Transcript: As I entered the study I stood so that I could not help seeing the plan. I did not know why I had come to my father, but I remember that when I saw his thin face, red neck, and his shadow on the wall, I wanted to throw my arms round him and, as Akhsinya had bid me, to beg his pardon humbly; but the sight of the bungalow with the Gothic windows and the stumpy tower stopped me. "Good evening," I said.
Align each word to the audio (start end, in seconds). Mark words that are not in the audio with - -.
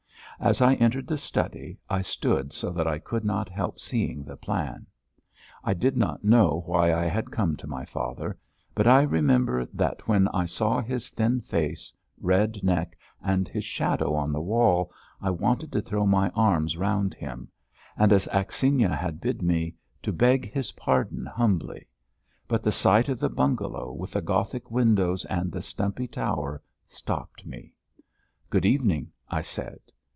As 0.39 0.59
I 0.59 0.73
entered 0.73 1.05
the 1.05 1.19
study 1.19 1.77
I 1.87 2.01
stood 2.01 2.51
so 2.51 2.71
that 2.71 2.87
I 2.87 2.97
could 2.97 3.23
not 3.23 3.47
help 3.47 3.79
seeing 3.79 4.23
the 4.23 4.35
plan. 4.35 4.87
I 5.63 5.75
did 5.75 5.95
not 5.95 6.23
know 6.23 6.63
why 6.65 6.91
I 6.91 7.05
had 7.05 7.29
come 7.29 7.55
to 7.57 7.67
my 7.67 7.85
father, 7.85 8.39
but 8.73 8.87
I 8.87 9.03
remember 9.03 9.65
that 9.67 10.07
when 10.07 10.27
I 10.29 10.45
saw 10.47 10.81
his 10.81 11.11
thin 11.11 11.41
face, 11.41 11.93
red 12.19 12.63
neck, 12.63 12.97
and 13.23 13.47
his 13.47 13.63
shadow 13.63 14.15
on 14.15 14.31
the 14.31 14.41
wall, 14.41 14.91
I 15.21 15.29
wanted 15.29 15.71
to 15.73 15.81
throw 15.81 16.07
my 16.07 16.29
arms 16.31 16.75
round 16.75 17.13
him 17.13 17.47
and, 17.95 18.11
as 18.11 18.27
Akhsinya 18.33 18.97
had 18.97 19.21
bid 19.21 19.43
me, 19.43 19.75
to 20.01 20.11
beg 20.11 20.51
his 20.51 20.71
pardon 20.71 21.23
humbly; 21.27 21.87
but 22.47 22.63
the 22.63 22.71
sight 22.71 23.09
of 23.09 23.19
the 23.19 23.29
bungalow 23.29 23.91
with 23.93 24.13
the 24.13 24.23
Gothic 24.23 24.71
windows 24.71 25.23
and 25.25 25.51
the 25.51 25.61
stumpy 25.61 26.07
tower 26.07 26.63
stopped 26.87 27.45
me. 27.45 27.73
"Good 28.49 28.65
evening," 28.65 29.11
I 29.29 29.41
said. 29.43 29.77